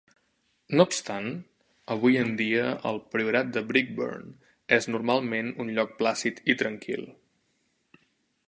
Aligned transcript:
No 0.77 0.85
obstant, 0.89 1.27
avui 1.95 2.17
en 2.21 2.31
dia 2.39 2.71
el 2.91 2.97
priorat 3.17 3.53
de 3.59 3.63
Brinkburn 3.73 4.33
és 4.81 4.89
normalment 4.95 5.53
un 5.65 5.71
lloc 5.77 5.97
plàcid 6.01 6.45
i 6.55 6.61
tranquil. 6.65 7.07